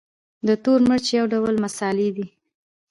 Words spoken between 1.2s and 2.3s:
ډول مسالې دي